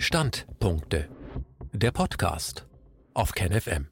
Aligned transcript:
Standpunkte. 0.00 1.10
Der 1.72 1.90
Podcast 1.90 2.68
auf 3.14 3.32
KenFM. 3.32 3.88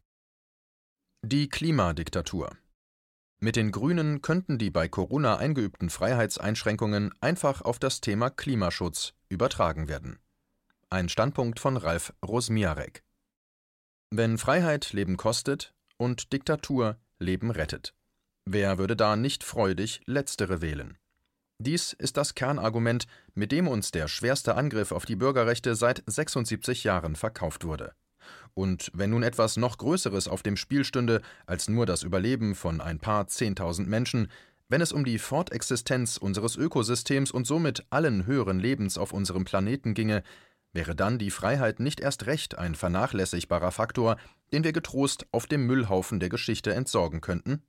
Die 1.23 1.49
Klimadiktatur. 1.49 2.57
Mit 3.41 3.57
den 3.57 3.73
Grünen 3.73 4.23
könnten 4.23 4.57
die 4.57 4.71
bei 4.71 4.87
Corona 4.87 5.37
eingeübten 5.37 5.91
Freiheitseinschränkungen 5.91 7.13
einfach 7.21 7.61
auf 7.63 7.81
das 7.81 8.01
Thema 8.01 8.31
Klimaschutz 8.31 9.15
übertragen 9.29 9.89
werden. 9.89 10.21
Ein 10.91 11.09
Standpunkt 11.09 11.59
von 11.59 11.77
Ralf 11.77 12.15
Rosmiarek. 12.25 13.03
Wenn 14.11 14.39
Freiheit 14.39 14.93
Leben 14.93 15.17
kostet 15.17 15.75
und 15.97 16.33
Diktatur 16.33 16.99
Leben 17.19 17.51
rettet. 17.51 17.95
Wer 18.45 18.79
würde 18.79 18.95
da 18.95 19.17
nicht 19.17 19.43
freudig 19.43 20.03
Letztere 20.07 20.63
wählen? 20.63 20.99
Dies 21.59 21.95
ist 21.95 22.19
das 22.19 22.35
Kernargument, 22.35 23.07
mit 23.35 23.51
dem 23.51 23.67
uns 23.67 23.91
der 23.91 24.09
schwerste 24.09 24.57
Angriff 24.57 24.93
auf 24.93 25.07
die 25.07 25.17
Bürgerrechte 25.17 25.75
seit 25.75 26.03
76 26.07 26.85
Jahren 26.85 27.17
verkauft 27.17 27.65
wurde. 27.65 27.95
Und 28.55 28.91
wenn 28.95 29.11
nun 29.11 29.23
etwas 29.23 29.57
noch 29.57 29.79
Größeres 29.79 30.29
auf 30.29 30.43
dem 30.43 30.57
Spiel 30.57 30.85
stünde 30.85 31.23
als 31.47 31.69
nur 31.69 31.87
das 31.87 32.03
Überleben 32.03 32.55
von 32.55 32.81
ein 32.81 32.99
paar 32.99 33.27
Zehntausend 33.29 33.89
Menschen, 33.89 34.31
wenn 34.69 34.81
es 34.81 34.93
um 34.93 35.05
die 35.05 35.19
Fortexistenz 35.19 36.17
unseres 36.19 36.57
Ökosystems 36.57 37.31
und 37.31 37.47
somit 37.47 37.87
allen 37.89 38.27
höheren 38.27 38.59
Lebens 38.59 38.99
auf 38.99 39.13
unserem 39.13 39.45
Planeten 39.45 39.95
ginge, 39.95 40.23
wäre 40.73 40.95
dann 40.95 41.19
die 41.19 41.31
Freiheit 41.31 41.81
nicht 41.81 42.01
erst 42.01 42.27
recht 42.27 42.59
ein 42.59 42.75
vernachlässigbarer 42.75 43.71
Faktor, 43.71 44.17
den 44.53 44.65
wir 44.65 44.73
getrost 44.73 45.27
auf 45.33 45.47
dem 45.47 45.67
Müllhaufen 45.67 46.21
der 46.21 46.29
Geschichte 46.29 46.75
entsorgen 46.75 47.21
könnten? 47.21 47.63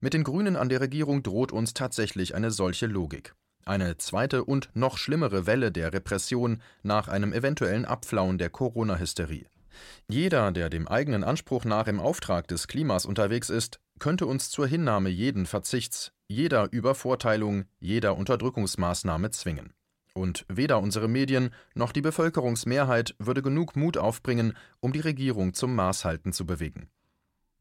Mit 0.00 0.14
den 0.14 0.22
Grünen 0.22 0.54
an 0.54 0.68
der 0.68 0.80
Regierung 0.80 1.24
droht 1.24 1.50
uns 1.50 1.74
tatsächlich 1.74 2.36
eine 2.36 2.52
solche 2.52 2.86
Logik. 2.86 3.34
Eine 3.64 3.96
zweite 3.98 4.44
und 4.44 4.70
noch 4.74 4.96
schlimmere 4.96 5.46
Welle 5.46 5.72
der 5.72 5.92
Repression 5.92 6.62
nach 6.84 7.08
einem 7.08 7.32
eventuellen 7.32 7.84
Abflauen 7.84 8.38
der 8.38 8.48
Corona-Hysterie. 8.48 9.46
Jeder, 10.08 10.52
der 10.52 10.70
dem 10.70 10.86
eigenen 10.86 11.24
Anspruch 11.24 11.64
nach 11.64 11.88
im 11.88 11.98
Auftrag 11.98 12.46
des 12.46 12.68
Klimas 12.68 13.06
unterwegs 13.06 13.50
ist, 13.50 13.80
könnte 13.98 14.26
uns 14.26 14.50
zur 14.50 14.68
Hinnahme 14.68 15.08
jeden 15.08 15.46
Verzichts, 15.46 16.12
jeder 16.28 16.72
Übervorteilung, 16.72 17.64
jeder 17.80 18.16
Unterdrückungsmaßnahme 18.16 19.30
zwingen. 19.30 19.72
Und 20.14 20.46
weder 20.48 20.80
unsere 20.80 21.08
Medien 21.08 21.50
noch 21.74 21.90
die 21.90 22.02
Bevölkerungsmehrheit 22.02 23.16
würde 23.18 23.42
genug 23.42 23.74
Mut 23.74 23.98
aufbringen, 23.98 24.56
um 24.78 24.92
die 24.92 25.00
Regierung 25.00 25.54
zum 25.54 25.74
Maßhalten 25.74 26.32
zu 26.32 26.46
bewegen. 26.46 26.88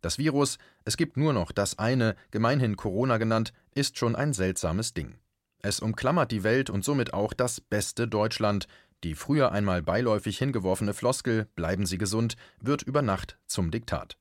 Das 0.08 0.18
Virus, 0.18 0.58
es 0.86 0.96
gibt 0.96 1.18
nur 1.18 1.34
noch 1.34 1.52
das 1.52 1.80
eine, 1.80 2.16
gemeinhin 2.32 2.78
Corona 2.78 3.18
genannt, 3.18 3.52
ist 3.76 3.98
schon 3.98 4.16
ein 4.16 4.32
seltsames 4.32 4.94
Ding. 4.94 5.16
Es 5.62 5.82
umklammert 5.82 6.32
die 6.32 6.46
Welt 6.46 6.70
und 6.70 6.86
somit 6.86 7.14
auch 7.14 7.34
das 7.34 7.60
beste 7.60 8.08
Deutschland. 8.08 8.70
Die 9.04 9.16
früher 9.16 9.52
einmal 9.52 9.82
beiläufig 9.82 10.38
hingeworfene 10.38 10.94
Floskel 10.94 11.50
Bleiben 11.56 11.86
Sie 11.86 11.98
gesund 11.98 12.38
wird 12.62 12.84
über 12.84 13.02
Nacht 13.02 13.38
zum 13.48 13.70
Diktat. 13.70 14.18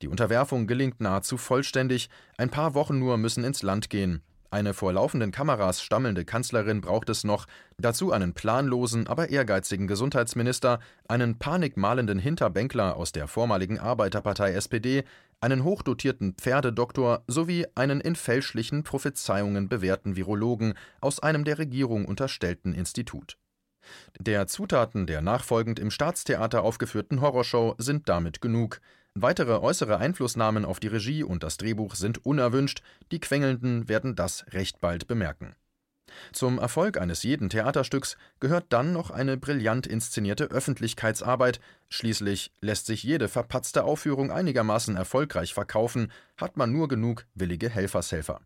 Die 0.00 0.06
Unterwerfung 0.06 0.68
gelingt 0.68 1.00
nahezu 1.00 1.38
vollständig, 1.38 2.08
ein 2.38 2.50
paar 2.50 2.74
Wochen 2.74 3.00
nur 3.00 3.16
müssen 3.16 3.42
ins 3.42 3.64
Land 3.64 3.90
gehen, 3.90 4.22
eine 4.50 4.74
vor 4.74 4.92
laufenden 4.92 5.30
Kameras 5.30 5.80
stammelnde 5.80 6.24
Kanzlerin 6.24 6.80
braucht 6.80 7.08
es 7.08 7.22
noch, 7.22 7.46
dazu 7.78 8.10
einen 8.10 8.34
planlosen, 8.34 9.06
aber 9.06 9.30
ehrgeizigen 9.30 9.86
Gesundheitsminister, 9.86 10.80
einen 11.06 11.38
panikmalenden 11.38 12.18
Hinterbänkler 12.18 12.96
aus 12.96 13.12
der 13.12 13.28
vormaligen 13.28 13.78
Arbeiterpartei 13.78 14.52
SPD, 14.52 15.04
einen 15.40 15.64
hochdotierten 15.64 16.34
Pferdedoktor 16.34 17.22
sowie 17.28 17.66
einen 17.74 18.00
in 18.00 18.16
fälschlichen 18.16 18.82
Prophezeiungen 18.82 19.68
bewährten 19.68 20.16
Virologen 20.16 20.74
aus 21.00 21.20
einem 21.20 21.44
der 21.44 21.58
Regierung 21.58 22.04
unterstellten 22.04 22.74
Institut. 22.74 23.38
Der 24.18 24.46
Zutaten 24.46 25.06
der 25.06 25.22
nachfolgend 25.22 25.78
im 25.78 25.90
Staatstheater 25.90 26.62
aufgeführten 26.62 27.20
Horrorshow 27.20 27.74
sind 27.78 28.08
damit 28.08 28.40
genug. 28.40 28.80
Weitere 29.14 29.60
äußere 29.60 29.98
Einflussnahmen 29.98 30.64
auf 30.64 30.78
die 30.78 30.86
Regie 30.86 31.24
und 31.24 31.42
das 31.42 31.56
Drehbuch 31.56 31.96
sind 31.96 32.24
unerwünscht, 32.24 32.82
die 33.10 33.20
Quengelnden 33.20 33.88
werden 33.88 34.14
das 34.14 34.44
recht 34.52 34.80
bald 34.80 35.08
bemerken. 35.08 35.56
Zum 36.32 36.58
Erfolg 36.58 36.98
eines 37.00 37.22
jeden 37.22 37.50
Theaterstücks 37.50 38.16
gehört 38.38 38.66
dann 38.70 38.92
noch 38.92 39.10
eine 39.10 39.36
brillant 39.36 39.86
inszenierte 39.86 40.44
Öffentlichkeitsarbeit, 40.44 41.60
schließlich 41.88 42.52
lässt 42.60 42.86
sich 42.86 43.02
jede 43.02 43.28
verpatzte 43.28 43.84
Aufführung 43.84 44.30
einigermaßen 44.30 44.96
erfolgreich 44.96 45.54
verkaufen, 45.54 46.12
hat 46.36 46.56
man 46.56 46.72
nur 46.72 46.88
genug 46.88 47.26
willige 47.34 47.68
Helfershelfer. 47.68 48.40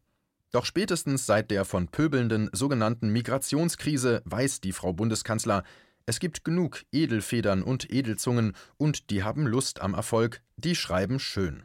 Doch 0.52 0.64
spätestens 0.64 1.26
seit 1.26 1.50
der 1.50 1.64
von 1.64 1.88
pöbelnden 1.88 2.48
sogenannten 2.52 3.08
Migrationskrise 3.08 4.22
weiß 4.24 4.60
die 4.60 4.72
Frau 4.72 4.92
Bundeskanzler, 4.92 5.64
es 6.06 6.20
gibt 6.20 6.44
genug 6.44 6.84
Edelfedern 6.92 7.62
und 7.62 7.90
Edelzungen, 7.90 8.54
und 8.76 9.10
die 9.10 9.22
haben 9.22 9.46
Lust 9.46 9.80
am 9.80 9.94
Erfolg, 9.94 10.42
die 10.56 10.74
schreiben 10.74 11.18
schön. 11.18 11.64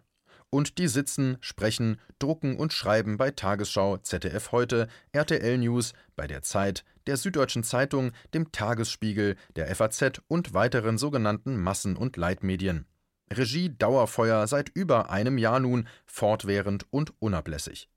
Und 0.49 0.77
die 0.77 0.87
sitzen, 0.87 1.37
sprechen, 1.41 1.99
drucken 2.17 2.57
und 2.57 2.73
schreiben 2.73 3.17
bei 3.17 3.31
Tagesschau, 3.31 3.97
ZDF 3.97 4.51
heute, 4.51 4.87
RTL 5.11 5.57
News, 5.57 5.93
bei 6.15 6.25
der 6.25 6.41
Zeit, 6.41 6.85
der 7.05 7.17
Süddeutschen 7.17 7.63
Zeitung, 7.63 8.11
dem 8.33 8.51
Tagesspiegel, 8.51 9.35
der 9.55 9.75
FAZ 9.75 10.21
und 10.27 10.53
weiteren 10.53 10.97
sogenannten 10.97 11.57
Massen- 11.57 11.97
und 11.97 12.17
Leitmedien. 12.17 12.85
Regie 13.31 13.75
Dauerfeuer 13.77 14.47
seit 14.47 14.69
über 14.69 15.11
einem 15.11 15.37
Jahr 15.37 15.59
nun, 15.59 15.87
fortwährend 16.07 16.85
und 16.89 17.13
unablässig. 17.19 17.89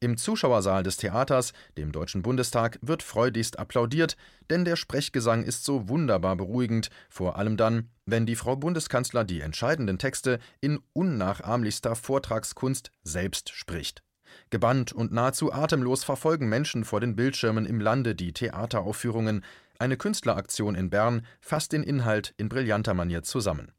Im 0.00 0.16
Zuschauersaal 0.16 0.82
des 0.82 0.96
Theaters, 0.96 1.52
dem 1.76 1.92
Deutschen 1.92 2.22
Bundestag, 2.22 2.78
wird 2.82 3.02
freudigst 3.02 3.58
applaudiert, 3.58 4.16
denn 4.50 4.64
der 4.64 4.76
Sprechgesang 4.76 5.42
ist 5.42 5.64
so 5.64 5.88
wunderbar 5.88 6.36
beruhigend, 6.36 6.90
vor 7.08 7.36
allem 7.36 7.56
dann, 7.56 7.88
wenn 8.06 8.26
die 8.26 8.36
Frau 8.36 8.56
Bundeskanzler 8.56 9.24
die 9.24 9.40
entscheidenden 9.40 9.98
Texte 9.98 10.38
in 10.60 10.80
unnachahmlichster 10.92 11.94
Vortragskunst 11.94 12.90
selbst 13.02 13.50
spricht. 13.50 14.02
Gebannt 14.50 14.92
und 14.92 15.12
nahezu 15.12 15.52
atemlos 15.52 16.04
verfolgen 16.04 16.48
Menschen 16.48 16.84
vor 16.84 17.00
den 17.00 17.16
Bildschirmen 17.16 17.66
im 17.66 17.80
Lande 17.80 18.14
die 18.14 18.32
Theateraufführungen. 18.32 19.44
Eine 19.78 19.96
Künstleraktion 19.96 20.74
in 20.74 20.90
Bern 20.90 21.26
fasst 21.40 21.72
den 21.72 21.82
Inhalt 21.82 22.34
in 22.36 22.48
brillanter 22.48 22.94
Manier 22.94 23.22
zusammen. 23.22 23.72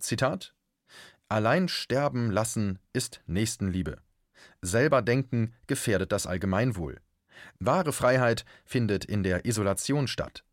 Zitat 0.00 0.54
Allein 1.28 1.68
sterben 1.68 2.30
lassen 2.30 2.78
ist 2.92 3.20
Nächstenliebe. 3.26 3.98
Selber 4.62 5.02
denken 5.02 5.54
gefährdet 5.66 6.12
das 6.12 6.26
Allgemeinwohl. 6.26 7.00
Wahre 7.58 7.92
Freiheit 7.92 8.44
findet 8.64 9.04
in 9.04 9.22
der 9.22 9.44
Isolation 9.44 10.08
statt. 10.08 10.44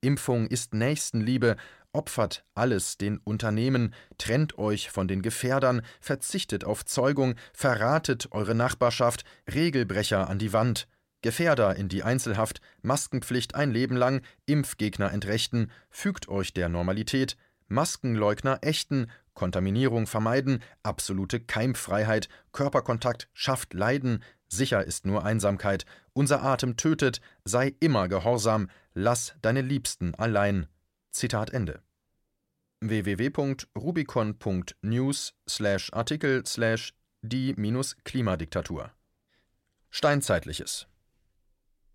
Impfung 0.00 0.46
ist 0.46 0.72
Nächstenliebe, 0.72 1.56
opfert 1.92 2.44
alles 2.54 2.96
den 2.96 3.18
Unternehmen, 3.18 3.94
trennt 4.16 4.58
euch 4.58 4.90
von 4.90 5.08
den 5.08 5.22
Gefährdern, 5.22 5.82
verzichtet 6.00 6.64
auf 6.64 6.84
Zeugung, 6.84 7.34
verratet 7.52 8.28
eure 8.30 8.54
Nachbarschaft, 8.54 9.24
Regelbrecher 9.52 10.28
an 10.28 10.38
die 10.38 10.52
Wand, 10.52 10.88
Gefährder 11.22 11.76
in 11.76 11.88
die 11.88 12.02
Einzelhaft, 12.02 12.60
Maskenpflicht 12.80 13.54
ein 13.54 13.70
Leben 13.70 13.96
lang, 13.96 14.22
Impfgegner 14.46 15.12
entrechten, 15.12 15.70
fügt 15.90 16.28
euch 16.28 16.54
der 16.54 16.68
Normalität, 16.68 17.36
Maskenleugner 17.68 18.60
ächten, 18.62 19.10
Kontaminierung 19.34 20.06
vermeiden, 20.06 20.62
absolute 20.82 21.40
Keimfreiheit, 21.40 22.28
Körperkontakt 22.52 23.28
schafft 23.32 23.74
Leiden, 23.74 24.22
sicher 24.48 24.84
ist 24.84 25.06
nur 25.06 25.24
Einsamkeit, 25.24 25.84
unser 26.12 26.42
Atem 26.42 26.76
tötet, 26.76 27.20
sei 27.44 27.74
immer 27.80 28.08
gehorsam, 28.08 28.68
lass 28.94 29.34
deine 29.42 29.62
Liebsten 29.62 30.14
allein. 30.14 30.66
Zitat 31.10 31.50
Ende. 31.50 31.82
www.rubicon.news 32.80 35.34
slash 35.48 35.92
Artikel 35.92 36.46
slash 36.46 36.94
die-Klimadiktatur 37.22 38.90
Steinzeitliches 39.90 40.86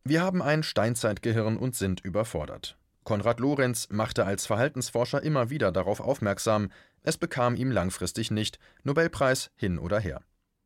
Wir 0.04 0.22
haben 0.22 0.42
ein 0.42 0.64
Steinzeitgehirn 0.64 1.58
und 1.58 1.76
sind 1.76 2.02
überfordert. 2.02 2.78
Konrad 3.06 3.40
Lorenz 3.40 3.88
machte 3.92 4.26
als 4.26 4.46
Verhaltensforscher 4.46 5.24
immer 5.24 5.50
wieder 5.50 5.72
darauf 5.72 6.02
aufmerksam, 6.02 6.72
es 7.04 7.18
bekam 7.18 7.56
ihm 7.56 7.72
langfristig 7.72 8.32
nicht, 8.32 8.60
Nobelpreis 8.84 9.52
hin 9.56 9.80
oder 9.80 10.00
her. 10.00 10.22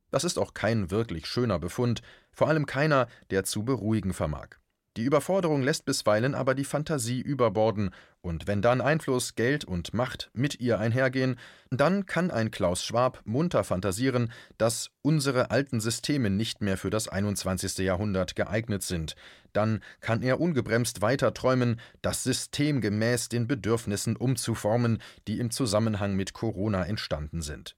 Das 0.10 0.24
ist 0.24 0.40
auch 0.40 0.54
kein 0.54 0.90
wirklich 0.90 1.28
schöner 1.28 1.60
Befund, 1.60 2.02
vor 2.32 2.48
allem 2.48 2.66
keiner, 2.66 3.08
der 3.30 3.44
zu 3.44 3.64
beruhigen 3.64 4.14
vermag. 4.14 4.58
Die 5.00 5.06
Überforderung 5.06 5.62
lässt 5.62 5.86
bisweilen 5.86 6.36
aber 6.36 6.54
die 6.54 6.66
Fantasie 6.66 7.22
überborden, 7.22 7.92
und 8.20 8.48
wenn 8.48 8.62
dann 8.62 8.82
Einfluss, 8.82 9.36
Geld 9.36 9.64
und 9.64 9.94
Macht 9.94 10.30
mit 10.34 10.60
ihr 10.60 10.78
einhergehen, 10.78 11.40
dann 11.70 12.06
kann 12.06 12.32
ein 12.32 12.52
Klaus 12.52 12.84
Schwab 12.84 13.22
munter 13.24 13.64
fantasieren, 13.64 14.30
dass 14.58 14.92
unsere 15.02 15.52
alten 15.52 15.80
Systeme 15.80 16.30
nicht 16.30 16.60
mehr 16.60 16.76
für 16.76 16.90
das 16.90 17.08
21. 17.08 17.78
Jahrhundert 17.78 18.36
geeignet 18.36 18.84
sind. 18.84 19.16
Dann 19.54 19.80
kann 20.02 20.22
er 20.22 20.42
ungebremst 20.42 21.02
weiter 21.02 21.34
träumen, 21.34 21.80
das 22.02 22.26
System 22.26 22.82
gemäß 22.82 23.30
den 23.30 23.48
Bedürfnissen 23.48 24.18
umzuformen, 24.18 25.02
die 25.30 25.40
im 25.40 25.50
Zusammenhang 25.50 26.18
mit 26.18 26.34
Corona 26.34 26.84
entstanden 26.84 27.42
sind. 27.42 27.78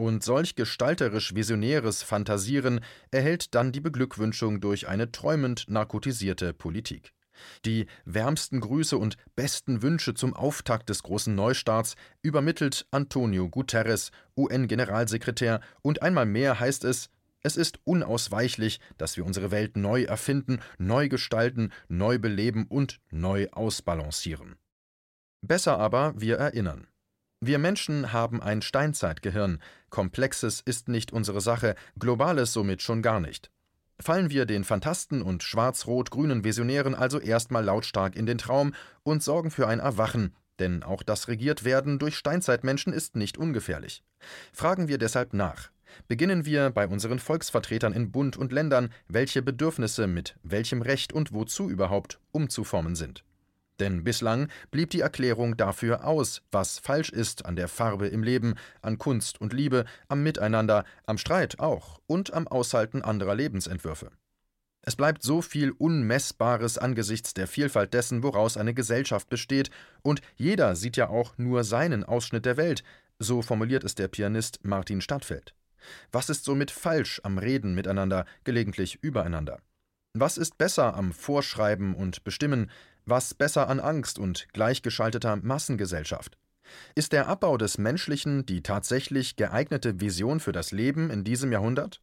Und 0.00 0.24
solch 0.24 0.54
gestalterisch 0.54 1.34
visionäres 1.34 2.02
Fantasieren 2.02 2.80
erhält 3.10 3.54
dann 3.54 3.70
die 3.70 3.82
Beglückwünschung 3.82 4.62
durch 4.62 4.88
eine 4.88 5.12
träumend 5.12 5.66
narkotisierte 5.68 6.54
Politik. 6.54 7.12
Die 7.66 7.84
wärmsten 8.06 8.60
Grüße 8.60 8.96
und 8.96 9.18
besten 9.36 9.82
Wünsche 9.82 10.14
zum 10.14 10.32
Auftakt 10.32 10.88
des 10.88 11.02
großen 11.02 11.34
Neustarts 11.34 11.96
übermittelt 12.22 12.86
Antonio 12.90 13.50
Guterres, 13.50 14.10
UN-Generalsekretär, 14.38 15.60
und 15.82 16.00
einmal 16.00 16.24
mehr 16.24 16.58
heißt 16.58 16.84
es, 16.84 17.10
es 17.42 17.58
ist 17.58 17.78
unausweichlich, 17.84 18.80
dass 18.96 19.18
wir 19.18 19.26
unsere 19.26 19.50
Welt 19.50 19.76
neu 19.76 20.04
erfinden, 20.04 20.60
neu 20.78 21.10
gestalten, 21.10 21.72
neu 21.88 22.18
beleben 22.18 22.64
und 22.70 23.00
neu 23.10 23.48
ausbalancieren. 23.52 24.56
Besser 25.42 25.78
aber, 25.78 26.18
wir 26.18 26.38
erinnern. 26.38 26.86
Wir 27.42 27.58
Menschen 27.58 28.12
haben 28.12 28.42
ein 28.42 28.60
Steinzeitgehirn, 28.60 29.60
Komplexes 29.88 30.60
ist 30.60 30.88
nicht 30.88 31.10
unsere 31.10 31.40
Sache, 31.40 31.74
Globales 31.98 32.52
somit 32.52 32.82
schon 32.82 33.00
gar 33.00 33.18
nicht. 33.18 33.50
Fallen 33.98 34.28
wir 34.28 34.44
den 34.44 34.62
Fantasten 34.62 35.22
und 35.22 35.42
schwarz-rot-grünen 35.42 36.44
Visionären 36.44 36.94
also 36.94 37.18
erstmal 37.18 37.64
lautstark 37.64 38.14
in 38.14 38.26
den 38.26 38.36
Traum 38.36 38.74
und 39.04 39.22
sorgen 39.22 39.50
für 39.50 39.68
ein 39.68 39.78
Erwachen, 39.78 40.34
denn 40.58 40.82
auch 40.82 41.02
das 41.02 41.28
Regiertwerden 41.28 41.98
durch 41.98 42.16
Steinzeitmenschen 42.16 42.92
ist 42.92 43.16
nicht 43.16 43.38
ungefährlich. 43.38 44.04
Fragen 44.52 44.88
wir 44.88 44.98
deshalb 44.98 45.32
nach. 45.32 45.70
Beginnen 46.08 46.44
wir 46.44 46.68
bei 46.68 46.86
unseren 46.86 47.18
Volksvertretern 47.18 47.94
in 47.94 48.12
Bund 48.12 48.36
und 48.36 48.52
Ländern, 48.52 48.90
welche 49.08 49.40
Bedürfnisse 49.40 50.06
mit 50.06 50.36
welchem 50.42 50.82
Recht 50.82 51.14
und 51.14 51.32
wozu 51.32 51.70
überhaupt 51.70 52.20
umzuformen 52.32 52.96
sind. 52.96 53.24
Denn 53.80 54.04
bislang 54.04 54.48
blieb 54.70 54.90
die 54.90 55.00
Erklärung 55.00 55.56
dafür 55.56 56.06
aus, 56.06 56.42
was 56.52 56.78
falsch 56.78 57.10
ist 57.10 57.46
an 57.46 57.56
der 57.56 57.66
Farbe 57.66 58.08
im 58.08 58.22
Leben, 58.22 58.54
an 58.82 58.98
Kunst 58.98 59.40
und 59.40 59.54
Liebe, 59.54 59.86
am 60.08 60.22
Miteinander, 60.22 60.84
am 61.06 61.18
Streit 61.18 61.58
auch 61.58 61.98
und 62.06 62.32
am 62.34 62.46
Aushalten 62.46 63.02
anderer 63.02 63.34
Lebensentwürfe. 63.34 64.10
Es 64.82 64.96
bleibt 64.96 65.22
so 65.22 65.42
viel 65.42 65.72
Unmessbares 65.72 66.78
angesichts 66.78 67.34
der 67.34 67.46
Vielfalt 67.46 67.92
dessen, 67.92 68.22
woraus 68.22 68.56
eine 68.56 68.74
Gesellschaft 68.74 69.28
besteht, 69.28 69.70
und 70.02 70.22
jeder 70.36 70.76
sieht 70.76 70.96
ja 70.96 71.08
auch 71.08 71.36
nur 71.36 71.64
seinen 71.64 72.04
Ausschnitt 72.04 72.46
der 72.46 72.56
Welt, 72.56 72.82
so 73.18 73.42
formuliert 73.42 73.84
es 73.84 73.94
der 73.94 74.08
Pianist 74.08 74.60
Martin 74.62 75.00
Stadtfeld. 75.00 75.54
Was 76.12 76.30
ist 76.30 76.44
somit 76.44 76.70
falsch 76.70 77.20
am 77.24 77.38
Reden 77.38 77.74
miteinander, 77.74 78.24
gelegentlich 78.44 78.98
übereinander? 79.02 79.60
Was 80.14 80.38
ist 80.38 80.58
besser 80.58 80.94
am 80.96 81.12
Vorschreiben 81.12 81.94
und 81.94 82.24
Bestimmen, 82.24 82.70
was 83.06 83.34
besser 83.34 83.68
an 83.68 83.80
Angst 83.80 84.18
und 84.18 84.48
gleichgeschalteter 84.52 85.36
Massengesellschaft? 85.36 86.38
Ist 86.94 87.12
der 87.12 87.26
Abbau 87.26 87.56
des 87.56 87.78
Menschlichen 87.78 88.46
die 88.46 88.62
tatsächlich 88.62 89.36
geeignete 89.36 90.00
Vision 90.00 90.40
für 90.40 90.52
das 90.52 90.70
Leben 90.72 91.10
in 91.10 91.24
diesem 91.24 91.52
Jahrhundert? 91.52 92.00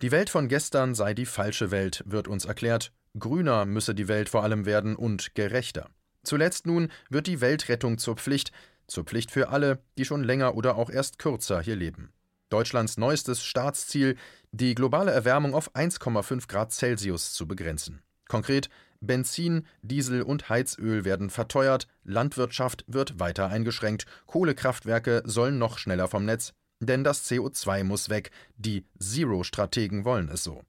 Die 0.00 0.12
Welt 0.12 0.30
von 0.30 0.48
gestern 0.48 0.94
sei 0.94 1.12
die 1.12 1.26
falsche 1.26 1.70
Welt, 1.70 2.04
wird 2.06 2.28
uns 2.28 2.44
erklärt. 2.44 2.92
Grüner 3.18 3.66
müsse 3.66 3.94
die 3.94 4.08
Welt 4.08 4.28
vor 4.28 4.44
allem 4.44 4.64
werden 4.64 4.94
und 4.94 5.34
gerechter. 5.34 5.90
Zuletzt 6.22 6.66
nun 6.66 6.88
wird 7.10 7.26
die 7.26 7.40
Weltrettung 7.40 7.98
zur 7.98 8.16
Pflicht, 8.16 8.52
zur 8.86 9.04
Pflicht 9.04 9.30
für 9.30 9.48
alle, 9.48 9.80
die 9.96 10.04
schon 10.04 10.22
länger 10.22 10.54
oder 10.54 10.76
auch 10.76 10.90
erst 10.90 11.18
kürzer 11.18 11.60
hier 11.60 11.76
leben. 11.76 12.12
Deutschlands 12.48 12.96
neuestes 12.96 13.42
Staatsziel, 13.42 14.16
die 14.52 14.74
globale 14.74 15.10
Erwärmung 15.10 15.54
auf 15.54 15.74
1,5 15.74 16.48
Grad 16.48 16.72
Celsius 16.72 17.32
zu 17.32 17.46
begrenzen. 17.46 18.02
Konkret 18.28 18.68
Benzin, 19.00 19.66
Diesel 19.82 20.22
und 20.22 20.48
Heizöl 20.48 21.04
werden 21.04 21.30
verteuert, 21.30 21.86
Landwirtschaft 22.04 22.84
wird 22.86 23.20
weiter 23.20 23.48
eingeschränkt, 23.48 24.06
Kohlekraftwerke 24.26 25.22
sollen 25.24 25.58
noch 25.58 25.78
schneller 25.78 26.08
vom 26.08 26.24
Netz, 26.24 26.52
denn 26.80 27.04
das 27.04 27.28
CO2 27.28 27.84
muss 27.84 28.08
weg, 28.08 28.30
die 28.56 28.84
Zero-Strategen 28.98 30.04
wollen 30.04 30.28
es 30.28 30.44
so. 30.44 30.62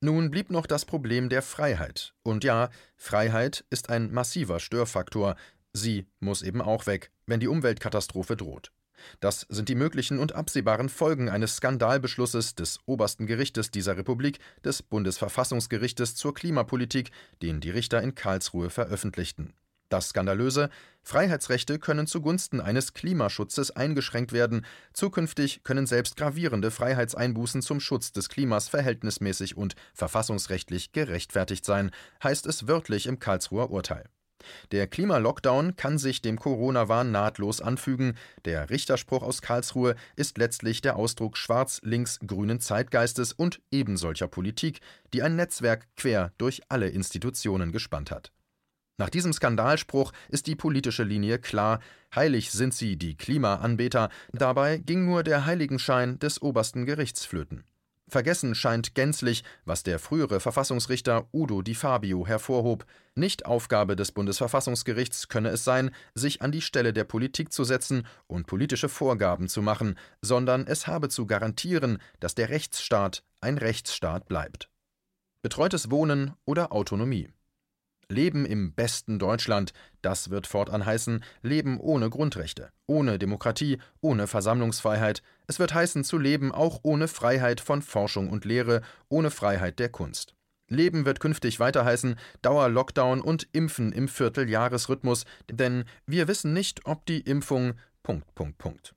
Nun 0.00 0.30
blieb 0.30 0.50
noch 0.50 0.66
das 0.66 0.84
Problem 0.84 1.28
der 1.28 1.42
Freiheit. 1.42 2.14
Und 2.22 2.44
ja, 2.44 2.70
Freiheit 2.96 3.64
ist 3.70 3.88
ein 3.88 4.12
massiver 4.12 4.60
Störfaktor, 4.60 5.36
sie 5.72 6.06
muss 6.20 6.42
eben 6.42 6.60
auch 6.60 6.86
weg, 6.86 7.10
wenn 7.26 7.40
die 7.40 7.48
Umweltkatastrophe 7.48 8.36
droht. 8.36 8.72
Das 9.20 9.46
sind 9.48 9.68
die 9.68 9.74
möglichen 9.74 10.18
und 10.18 10.34
absehbaren 10.34 10.88
Folgen 10.88 11.28
eines 11.28 11.56
Skandalbeschlusses 11.56 12.54
des 12.54 12.80
obersten 12.86 13.26
Gerichtes 13.26 13.70
dieser 13.70 13.96
Republik, 13.96 14.38
des 14.64 14.82
Bundesverfassungsgerichtes 14.82 16.14
zur 16.14 16.34
Klimapolitik, 16.34 17.10
den 17.42 17.60
die 17.60 17.70
Richter 17.70 18.02
in 18.02 18.14
Karlsruhe 18.14 18.70
veröffentlichten. 18.70 19.52
Das 19.88 20.08
Skandalöse: 20.08 20.68
Freiheitsrechte 21.02 21.78
können 21.78 22.08
zugunsten 22.08 22.60
eines 22.60 22.92
Klimaschutzes 22.92 23.70
eingeschränkt 23.70 24.32
werden, 24.32 24.66
zukünftig 24.92 25.62
können 25.62 25.86
selbst 25.86 26.16
gravierende 26.16 26.72
Freiheitseinbußen 26.72 27.62
zum 27.62 27.78
Schutz 27.78 28.10
des 28.10 28.28
Klimas 28.28 28.68
verhältnismäßig 28.68 29.56
und 29.56 29.76
verfassungsrechtlich 29.94 30.90
gerechtfertigt 30.90 31.64
sein, 31.64 31.92
heißt 32.22 32.46
es 32.46 32.66
wörtlich 32.66 33.06
im 33.06 33.20
Karlsruher 33.20 33.70
Urteil. 33.70 34.06
Der 34.72 34.86
Klimalockdown 34.86 35.76
kann 35.76 35.98
sich 35.98 36.22
dem 36.22 36.38
Corona-Wahn 36.38 37.10
nahtlos 37.10 37.60
anfügen. 37.60 38.16
Der 38.44 38.70
Richterspruch 38.70 39.22
aus 39.22 39.42
Karlsruhe 39.42 39.94
ist 40.16 40.38
letztlich 40.38 40.80
der 40.80 40.96
Ausdruck 40.96 41.36
schwarz-links-grünen 41.36 42.60
Zeitgeistes 42.60 43.32
und 43.32 43.60
ebensolcher 43.70 44.28
Politik, 44.28 44.80
die 45.12 45.22
ein 45.22 45.36
Netzwerk 45.36 45.86
quer 45.96 46.32
durch 46.38 46.62
alle 46.68 46.88
Institutionen 46.88 47.72
gespannt 47.72 48.10
hat. 48.10 48.32
Nach 48.98 49.10
diesem 49.10 49.32
Skandalspruch 49.32 50.12
ist 50.30 50.46
die 50.46 50.56
politische 50.56 51.02
Linie 51.02 51.38
klar, 51.38 51.80
heilig 52.14 52.50
sind 52.50 52.72
sie, 52.72 52.96
die 52.96 53.14
Klimaanbeter, 53.14 54.08
dabei 54.32 54.78
ging 54.78 55.04
nur 55.04 55.22
der 55.22 55.44
Heiligenschein 55.44 56.18
des 56.18 56.40
obersten 56.40 56.86
Gerichts 56.86 57.26
flöten. 57.26 57.64
Vergessen 58.08 58.54
scheint 58.54 58.94
gänzlich, 58.94 59.42
was 59.64 59.82
der 59.82 59.98
frühere 59.98 60.38
Verfassungsrichter 60.38 61.28
Udo 61.32 61.60
Di 61.60 61.74
Fabio 61.74 62.24
hervorhob. 62.24 62.86
Nicht 63.16 63.46
Aufgabe 63.46 63.96
des 63.96 64.12
Bundesverfassungsgerichts 64.12 65.28
könne 65.28 65.48
es 65.48 65.64
sein, 65.64 65.90
sich 66.14 66.40
an 66.40 66.52
die 66.52 66.60
Stelle 66.60 66.92
der 66.92 67.02
Politik 67.02 67.52
zu 67.52 67.64
setzen 67.64 68.06
und 68.28 68.46
politische 68.46 68.88
Vorgaben 68.88 69.48
zu 69.48 69.60
machen, 69.60 69.98
sondern 70.22 70.68
es 70.68 70.86
habe 70.86 71.08
zu 71.08 71.26
garantieren, 71.26 71.98
dass 72.20 72.36
der 72.36 72.48
Rechtsstaat 72.48 73.24
ein 73.40 73.58
Rechtsstaat 73.58 74.28
bleibt. 74.28 74.70
Betreutes 75.42 75.90
Wohnen 75.90 76.32
oder 76.44 76.72
Autonomie. 76.72 77.28
Leben 78.08 78.46
im 78.46 78.72
besten 78.72 79.18
Deutschland, 79.18 79.72
das 80.00 80.30
wird 80.30 80.46
fortan 80.46 80.86
heißen, 80.86 81.24
Leben 81.42 81.80
ohne 81.80 82.08
Grundrechte, 82.08 82.70
ohne 82.86 83.18
Demokratie, 83.18 83.78
ohne 84.00 84.28
Versammlungsfreiheit. 84.28 85.22
Es 85.48 85.58
wird 85.58 85.74
heißen 85.74 86.04
zu 86.04 86.16
leben 86.16 86.52
auch 86.52 86.80
ohne 86.82 87.08
Freiheit 87.08 87.60
von 87.60 87.82
Forschung 87.82 88.30
und 88.30 88.44
Lehre, 88.44 88.82
ohne 89.08 89.30
Freiheit 89.30 89.80
der 89.80 89.88
Kunst. 89.88 90.34
Leben 90.68 91.04
wird 91.04 91.20
künftig 91.20 91.60
weiter 91.60 91.84
heißen 91.84 92.16
Dauer-Lockdown 92.42 93.20
und 93.20 93.48
Impfen 93.52 93.92
im 93.92 94.08
Vierteljahresrhythmus, 94.08 95.24
denn 95.50 95.84
wir 96.06 96.28
wissen 96.28 96.52
nicht, 96.52 96.86
ob 96.86 97.06
die 97.06 97.20
Impfung. 97.20 97.74
Punkt, 98.02 98.34
Punkt, 98.34 98.58
Punkt. 98.58 98.94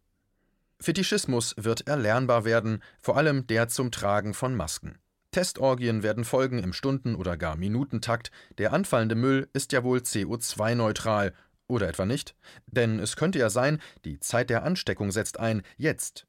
Fetischismus 0.80 1.56
wird 1.58 1.88
erlernbar 1.88 2.46
werden, 2.46 2.82
vor 3.02 3.18
allem 3.18 3.48
der 3.48 3.68
zum 3.68 3.92
Tragen 3.92 4.34
von 4.34 4.56
Masken. 4.56 4.98
Testorgien 5.32 6.04
werden 6.04 6.26
folgen 6.26 6.60
im 6.60 6.74
Stunden- 6.74 7.16
oder 7.16 7.38
gar 7.38 7.56
Minutentakt. 7.56 8.32
Der 8.58 8.74
anfallende 8.74 9.16
Müll 9.16 9.48
ist 9.54 9.72
ja 9.72 9.84
wohl 9.84 10.00
CO2-neutral. 10.00 11.34
Oder 11.68 11.88
etwa 11.88 12.06
nicht? 12.06 12.36
Denn 12.66 13.00
es 13.00 13.16
könnte 13.16 13.38
ja 13.38 13.50
sein, 13.50 13.80
die 14.06 14.20
Zeit 14.20 14.50
der 14.50 14.64
Ansteckung 14.64 15.12
setzt 15.12 15.40
ein, 15.40 15.62
jetzt. 15.78 16.26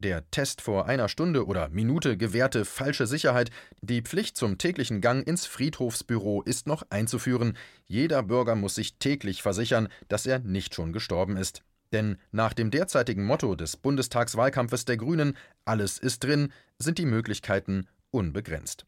Der 0.00 0.30
Test 0.30 0.60
vor 0.62 0.86
einer 0.86 1.08
Stunde 1.08 1.44
oder 1.44 1.68
Minute 1.70 2.16
gewährte 2.16 2.64
falsche 2.64 3.06
Sicherheit, 3.06 3.50
die 3.82 4.00
Pflicht 4.00 4.36
zum 4.36 4.56
täglichen 4.56 5.00
Gang 5.00 5.26
ins 5.26 5.44
Friedhofsbüro 5.44 6.42
ist 6.42 6.68
noch 6.68 6.84
einzuführen. 6.88 7.56
Jeder 7.84 8.22
Bürger 8.22 8.54
muss 8.54 8.76
sich 8.76 8.98
täglich 8.98 9.42
versichern, 9.42 9.88
dass 10.08 10.24
er 10.24 10.38
nicht 10.38 10.74
schon 10.74 10.92
gestorben 10.92 11.36
ist. 11.36 11.64
Denn 11.92 12.16
nach 12.30 12.52
dem 12.52 12.70
derzeitigen 12.70 13.24
Motto 13.24 13.56
des 13.56 13.76
Bundestagswahlkampfes 13.76 14.84
der 14.84 14.98
Grünen 14.98 15.36
Alles 15.64 15.98
ist 15.98 16.22
drin, 16.22 16.52
sind 16.78 16.98
die 16.98 17.06
Möglichkeiten 17.06 17.88
unbegrenzt. 18.10 18.86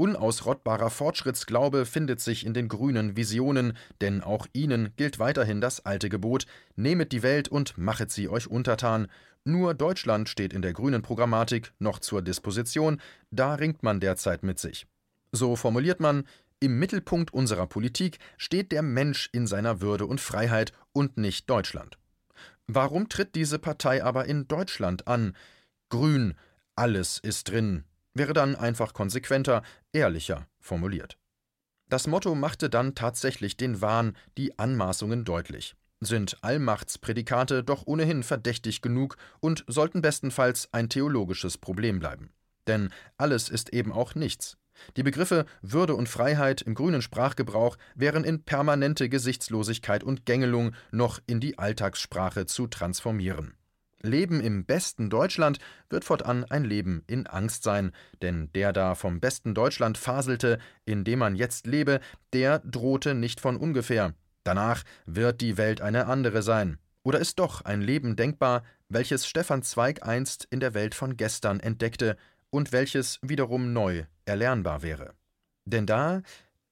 Unausrottbarer 0.00 0.90
Fortschrittsglaube 0.90 1.84
findet 1.84 2.20
sich 2.20 2.46
in 2.46 2.54
den 2.54 2.68
grünen 2.68 3.16
Visionen, 3.16 3.76
denn 4.00 4.22
auch 4.22 4.46
ihnen 4.52 4.92
gilt 4.94 5.18
weiterhin 5.18 5.60
das 5.60 5.84
alte 5.84 6.08
Gebot: 6.08 6.46
Nehmet 6.76 7.10
die 7.10 7.24
Welt 7.24 7.48
und 7.48 7.76
machet 7.76 8.12
sie 8.12 8.28
euch 8.28 8.46
untertan. 8.46 9.08
Nur 9.44 9.74
Deutschland 9.74 10.28
steht 10.28 10.52
in 10.52 10.62
der 10.62 10.72
grünen 10.72 11.02
Programmatik 11.02 11.72
noch 11.80 11.98
zur 11.98 12.22
Disposition, 12.22 13.00
da 13.32 13.54
ringt 13.54 13.82
man 13.82 13.98
derzeit 13.98 14.44
mit 14.44 14.60
sich. 14.60 14.86
So 15.32 15.56
formuliert 15.56 15.98
man: 15.98 16.28
Im 16.60 16.78
Mittelpunkt 16.78 17.34
unserer 17.34 17.66
Politik 17.66 18.20
steht 18.36 18.70
der 18.70 18.82
Mensch 18.82 19.28
in 19.32 19.48
seiner 19.48 19.80
Würde 19.80 20.06
und 20.06 20.20
Freiheit 20.20 20.72
und 20.92 21.16
nicht 21.16 21.50
Deutschland. 21.50 21.98
Warum 22.68 23.08
tritt 23.08 23.34
diese 23.34 23.58
Partei 23.58 24.04
aber 24.04 24.26
in 24.26 24.46
Deutschland 24.46 25.08
an? 25.08 25.34
Grün, 25.88 26.34
alles 26.76 27.18
ist 27.18 27.50
drin, 27.50 27.82
wäre 28.18 28.32
dann 28.32 28.56
einfach 28.56 28.92
konsequenter, 28.92 29.62
ehrlicher 29.92 30.46
formuliert. 30.60 31.18
Das 31.88 32.06
Motto 32.06 32.34
machte 32.34 32.68
dann 32.68 32.94
tatsächlich 32.94 33.56
den 33.56 33.80
Wahn, 33.80 34.16
die 34.36 34.58
Anmaßungen 34.58 35.24
deutlich. 35.24 35.74
Sind 36.00 36.36
Allmachtsprädikate 36.42 37.64
doch 37.64 37.86
ohnehin 37.86 38.22
verdächtig 38.22 38.82
genug 38.82 39.16
und 39.40 39.64
sollten 39.66 40.02
bestenfalls 40.02 40.68
ein 40.72 40.88
theologisches 40.88 41.56
Problem 41.56 41.98
bleiben. 41.98 42.30
Denn 42.66 42.90
alles 43.16 43.48
ist 43.48 43.72
eben 43.72 43.90
auch 43.90 44.14
nichts. 44.14 44.58
Die 44.96 45.02
Begriffe 45.02 45.46
Würde 45.62 45.94
und 45.96 46.08
Freiheit 46.08 46.62
im 46.62 46.74
grünen 46.74 47.02
Sprachgebrauch 47.02 47.78
wären 47.94 48.22
in 48.22 48.44
permanente 48.44 49.08
Gesichtslosigkeit 49.08 50.04
und 50.04 50.24
Gängelung 50.26 50.72
noch 50.92 51.20
in 51.26 51.40
die 51.40 51.58
Alltagssprache 51.58 52.46
zu 52.46 52.68
transformieren. 52.68 53.57
Leben 54.02 54.40
im 54.40 54.64
besten 54.64 55.10
Deutschland 55.10 55.58
wird 55.90 56.04
fortan 56.04 56.44
ein 56.44 56.64
Leben 56.64 57.02
in 57.06 57.26
Angst 57.26 57.62
sein, 57.64 57.92
denn 58.22 58.50
der 58.54 58.72
da 58.72 58.94
vom 58.94 59.20
besten 59.20 59.54
Deutschland 59.54 59.98
faselte, 59.98 60.58
in 60.84 61.04
dem 61.04 61.18
man 61.18 61.34
jetzt 61.34 61.66
lebe, 61.66 62.00
der 62.32 62.60
drohte 62.60 63.14
nicht 63.14 63.40
von 63.40 63.56
ungefähr. 63.56 64.14
Danach 64.44 64.84
wird 65.06 65.40
die 65.40 65.56
Welt 65.56 65.80
eine 65.80 66.06
andere 66.06 66.42
sein. 66.42 66.78
Oder 67.02 67.18
ist 67.18 67.38
doch 67.38 67.62
ein 67.64 67.80
Leben 67.80 68.16
denkbar, 68.16 68.62
welches 68.88 69.26
Stefan 69.26 69.62
Zweig 69.62 70.06
einst 70.06 70.46
in 70.50 70.60
der 70.60 70.74
Welt 70.74 70.94
von 70.94 71.16
gestern 71.16 71.60
entdeckte 71.60 72.16
und 72.50 72.72
welches 72.72 73.18
wiederum 73.22 73.72
neu 73.72 74.04
erlernbar 74.24 74.82
wäre? 74.82 75.14
Denn 75.64 75.86
da 75.86 76.22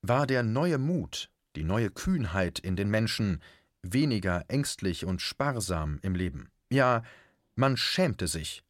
war 0.02 0.26
der 0.26 0.42
neue 0.42 0.78
Mut, 0.78 1.30
die 1.56 1.64
neue 1.64 1.90
Kühnheit 1.90 2.59
in 2.59 2.76
den 2.76 2.88
Menschen, 2.88 3.42
weniger 3.83 4.45
ängstlich 4.49 5.04
und 5.04 5.21
sparsam 5.21 5.99
im 6.02 6.14
Leben. 6.14 6.50
Ja, 6.71 7.03
man 7.55 7.77
schämte 7.77 8.27
sich, 8.27 8.65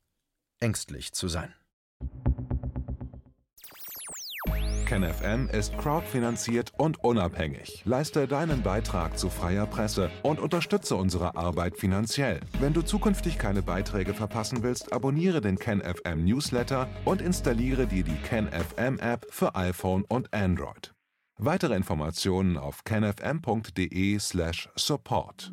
ängstlich 0.61 1.13
zu 1.13 1.29
sein. 1.29 1.55
KenFM 4.87 5.49
ist 5.49 5.77
crowdfinanziert 5.79 6.73
und 6.79 7.03
unabhängig. 7.03 7.83
Leiste 7.85 8.29
deinen 8.29 8.63
Beitrag 8.63 9.19
zu 9.19 9.31
freier 9.31 9.67
Presse 9.67 10.13
und 10.23 10.39
unterstütze 10.39 10.95
unsere 10.95 11.37
Arbeit 11.37 11.77
finanziell. 11.77 12.39
Wenn 12.61 12.73
du 12.73 12.83
zukünftig 12.83 13.37
keine 13.37 13.63
Beiträge 13.63 14.15
verpassen 14.15 14.63
willst, 14.63 14.93
abonniere 14.93 15.41
den 15.41 15.59
KenFM 15.59 16.25
Newsletter 16.25 16.89
und 17.05 17.21
installiere 17.21 17.89
dir 17.89 18.05
die 18.05 18.15
KenFM 18.15 19.01
App 19.01 19.27
für 19.29 19.57
iPhone 19.57 20.05
und 20.05 20.33
Android. 20.33 20.95
Weitere 21.39 21.75
Informationen 21.75 22.57
auf 22.57 22.85
kenfm.de/support. 22.85 25.53